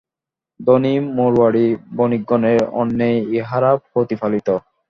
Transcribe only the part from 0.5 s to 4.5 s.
ধনী মারোয়াড়ী বণিকগণের অন্নেই ইঁহারা প্রতিপালিত।